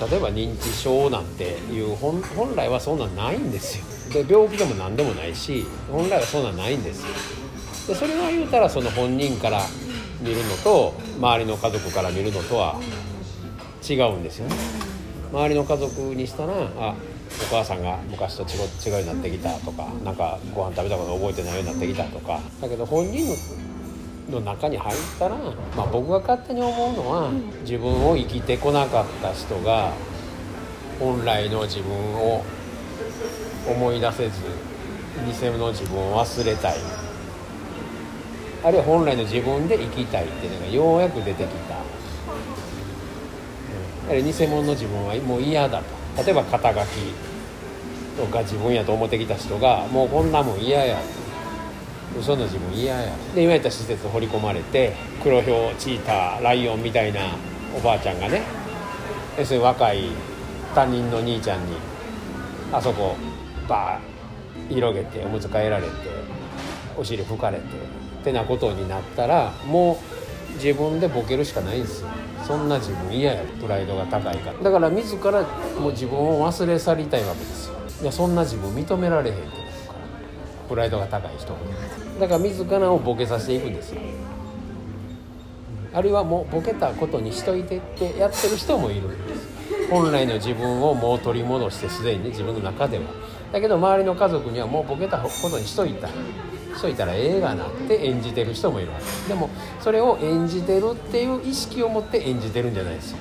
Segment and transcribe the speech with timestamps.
[0.00, 4.24] 例えば認知症なんていう本本来はそんなんないんですよ。
[4.24, 7.08] で病気でも何でもないし本来はそんなんないんですよ。
[7.88, 9.62] でそれは言うたらその本人から
[10.20, 12.80] 見るのと周りの家族から見るのとは
[13.88, 14.56] 違うんですよね。
[15.32, 16.94] 周りの家族にしたらあ
[17.50, 18.48] お母さんが昔と違う
[18.84, 22.40] 違うようになってきたとかなんかご飯食べたこと覚えてないようになってきたとか。
[22.60, 23.26] だけど本人
[24.30, 25.36] の中に入ったら、
[25.76, 27.30] まあ、僕が勝手に思うのは
[27.62, 29.92] 自分を生きてこなかった人が
[30.98, 32.44] 本来の自分を
[33.68, 34.40] 思い出せず
[35.26, 36.78] 偽物の自分を忘れたい。
[38.62, 41.76] あるいは本来の自分で生きたいっていうのがようやく出てきた、
[44.04, 46.00] うん、あるいは偽物の自分はもう嫌だと。
[46.22, 46.86] 例えば肩書き
[48.18, 50.98] とか自分やと思ってきた人がもうこんなもん嫌や
[52.18, 53.12] 嘘の自分嫌や。
[53.34, 57.20] で今言った施設掘り込まれて黒ひょうチーターライオンみたいな
[57.76, 58.42] おばあちゃんがね
[59.38, 60.08] 要するに若い
[60.74, 61.76] 他人の兄ちゃんに
[62.72, 63.16] あそこ
[63.68, 65.90] バー広げておむつ替えられて
[66.96, 67.64] お尻拭かれて
[68.20, 70.00] ってなことになったらも
[70.52, 72.08] う自分でボケるしかないんですよ。
[72.46, 73.42] そんな自分嫌や。
[73.60, 74.58] プライドが高いから。
[74.58, 75.42] だから自ら
[75.78, 77.76] もう自分を忘れ去りたいわけですよ。
[78.02, 79.69] いやそんな自分認められへんって
[80.70, 81.52] プライドが高い人。
[82.20, 84.00] だから自らをボケさせていくんですよ。
[85.92, 89.48] あるいはもうボケたことにしといてってやってる人もいるんです。
[89.90, 93.04] 本来の自分をもう取り戻してすでにね自分の中では。
[93.52, 96.06] だけど周りの家族にはもうボケたことにしといた。
[96.06, 99.28] しといたら映画なって演じてる人もいるわけ。
[99.28, 103.18] でもそれを演じてるっていう意識を持って演じてるんじゃないですよ。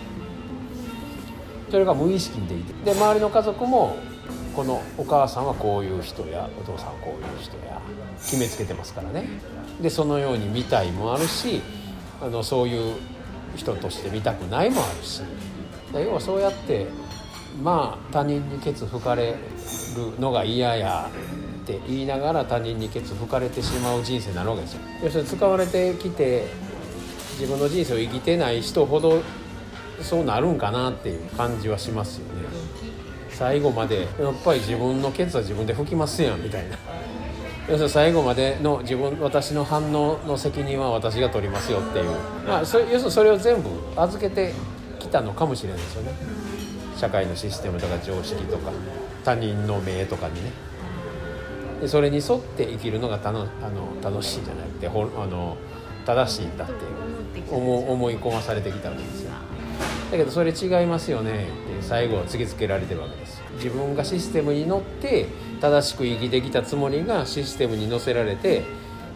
[1.71, 2.73] それが無意識にでいて。
[2.85, 3.97] で周りの家族も
[4.55, 7.81] このお母さんはこういう人やお父さんはこういう人や
[8.19, 9.27] 決めつけてますからね。
[9.81, 11.61] でそのように見たいもあるし
[12.21, 12.95] あのそういう
[13.55, 15.21] 人として見たくないもあるし。
[15.93, 16.85] 要はそうやって
[17.63, 19.37] まあ他人にケツ吹かれる
[20.19, 21.09] のが嫌や
[21.63, 24.81] って言いながら他人にケツ吹かれてしまう人生になるわけですよ。
[25.03, 26.45] 要するに使われてきて
[27.39, 29.21] 自分の人生を生きてない人ほど
[30.01, 32.47] そうなるんかなっていう感じはしますよね。
[33.39, 36.77] 最後までやっぱり自分のケツは自分で吹きますやんみたいな。
[37.69, 42.11] 要するに最後までの自分私の反応の責任は私が取りますよっていう、
[42.45, 44.53] まあ、そ要するにそれを全部預けて
[44.99, 46.11] きたのかもしれないですよね。
[46.97, 48.71] 社会のシステムとか常識とか
[49.23, 50.51] 他人の命とかにね。
[51.79, 55.55] でそれに沿って生きるのがたのあの楽しいじゃなくてほあの
[56.05, 56.73] 正しいんだって
[57.49, 59.31] 思思い込まされてきたわけですよ。
[60.11, 61.31] だけどそれ違いますよね。
[61.31, 63.41] って最後は突きつけられてるわけです。
[63.55, 65.27] 自分がシステムに乗って
[65.61, 68.63] 正しく生きてきたつもりがシステムに乗せられて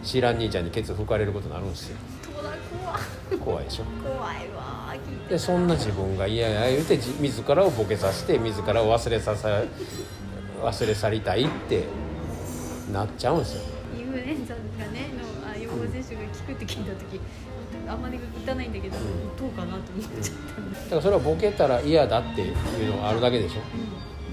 [0.04, 1.96] 知らん兄ちゃんにケツ吹かれることになるんですよ。
[3.44, 3.84] 怖いでしょ。
[4.02, 4.94] 怖いわ。
[5.28, 9.48] でそんな自分が嫌や言うてじ自らをボケさせて自らを忘れさせ
[10.62, 11.84] 忘れ去りたいって
[12.92, 13.60] なっちゃうんですよ。
[14.92, 15.33] ね
[15.76, 17.20] のあ予防接種が効くって聞いた時
[17.88, 19.00] あんまり打たないんだけど、打
[19.38, 20.60] とうかなと思っちゃった。
[20.60, 22.56] んだだからそれはボケたら嫌だっていう
[22.96, 23.60] のがあるだけでしょ。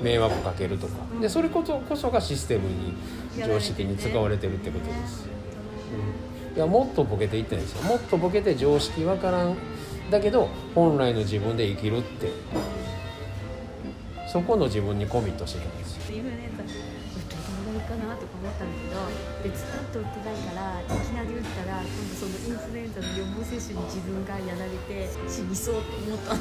[0.03, 0.93] 迷惑かけるとか。
[1.19, 2.93] でそれこそこそがシステムに
[3.37, 5.27] 常識に使われてるってことです、
[6.51, 7.83] うん、いやもっとボケていってないですよ。
[7.83, 9.55] もっとボケて常識わからん
[10.09, 12.29] だけど本来の自分で生きるって。
[14.31, 16.23] そこの自分にコミットしてたんですよ
[17.97, 18.95] かなとか思ったんだけど
[19.43, 26.35] でずっと打ってないからいきなり打ったら今度そのインフルエンザの予防接種に自分がやられて死にそうって思った。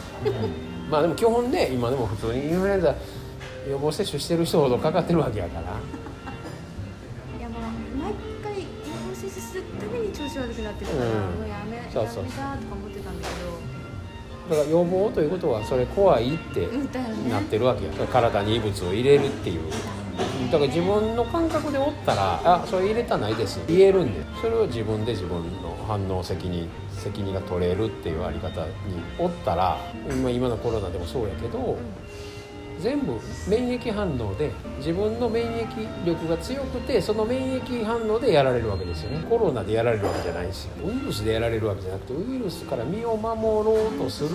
[0.91, 2.95] まあでも基本ね今でも普通にインフルエンザ
[3.69, 5.63] 予防接種してる人ほどかかってるわけやから。
[7.39, 7.63] いやもう
[7.97, 8.67] 毎回予
[9.09, 11.13] 防接種するために調子悪くなってるから、うん。
[11.13, 13.51] もうやめそうそうやめたとか思ってたんだけど。
[14.51, 16.67] だから予防ということはそれ怖いって
[17.29, 17.93] なってるわけや。
[18.07, 19.61] 体に異物を入れるっていう
[20.51, 24.21] だから自分の感覚でおったら「あそれ入れたないです」言えるんで。
[24.41, 28.71] それを自分で自分の反応責任責任が取れるっていうあり方に
[29.19, 29.79] おったら
[30.11, 31.79] 今今のコロナでもそうやけど
[32.81, 33.13] 全部
[33.47, 39.23] 免疫反応で自分の免疫力が強くてその免疫反応でやられるわけですよね。
[39.29, 44.31] コロナでやられるわけじゃないんですよウイルスでやられるわけじゃなくてウイルスから身を守ろうとする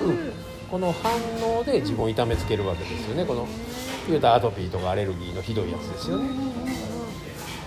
[0.69, 1.11] この反
[1.57, 3.25] 応で自分を痛めつけるわけですよね。
[3.25, 3.47] この
[4.07, 6.29] 言うたらアトピーとかアレルギーのひどいやつですよね。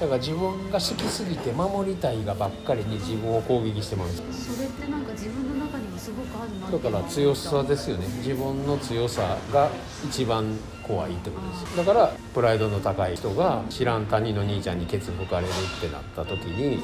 [0.00, 8.06] だから自分が好きすぎて守りたいがばっかりに自分を攻撃してまうんですそれってなんか自分の中にもすごくあるなだから強さですよね。
[8.18, 9.68] 自分の強さが
[10.06, 16.80] 一番怖いってことですだからプライドの高い人が知らん他人の兄ちゃんにケツ吹かれるってなった時に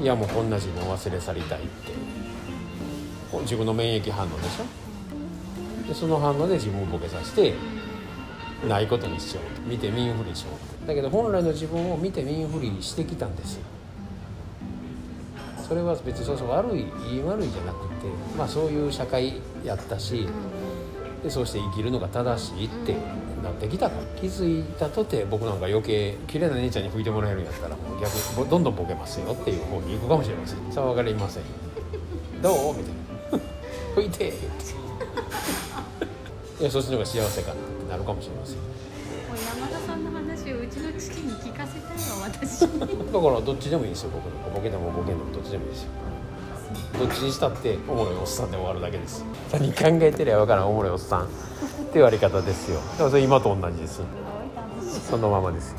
[0.00, 2.16] いやもうこんな自分を忘れ去りたいって。
[3.42, 5.88] 自分の免疫反応でしょ。
[5.88, 7.54] でその反応で自分をボケさせて
[8.68, 9.62] ないことにしちゃうと。
[9.62, 10.50] 見て見んふりしよ
[10.84, 13.62] うだけど本来の自分を見て見んふりしてきたんですよ。
[15.68, 18.06] それは別にそうそう悪い言い悪いじゃなくて
[18.38, 20.28] まあそういう社会やったし
[21.24, 22.94] でそうして生きるのが正しいって
[23.42, 30.72] なってきたから気づいたとて僕なんか余計綺麗な姉ちゃんに拭いてもらえるんやったらもう逆にどんどんボケますよっていう方に行くかもしれません。
[30.72, 31.42] さあ分かりません。
[32.40, 32.76] どう？
[32.76, 32.94] みたい
[33.40, 33.44] な。
[33.96, 34.46] 拭いてって。
[36.60, 37.56] いやそっちの方が幸せかな
[37.86, 38.56] ってなるかもしれません。
[39.60, 42.62] 山田さんの話をうちの父に聞かせたいわ私。
[42.62, 45.90] にだからどっちでもいいですよ僕なんかボケてもボケんでもどっちでもいいですよ
[46.98, 49.24] どっちにしたっておもろいおっさんで終わるだけです。
[49.52, 51.34] 何考えてりゃ分からんおもろいおっさんって
[51.94, 52.80] 言われ方ですよ。
[52.80, 54.00] だからそれ今と同じです。
[55.08, 55.78] そのままですよ